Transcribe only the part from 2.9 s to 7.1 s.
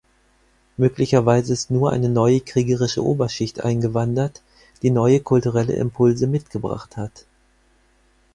Oberschicht eingewandert, die neue kulturelle Impulse mitgebracht